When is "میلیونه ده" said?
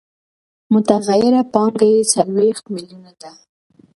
2.75-3.31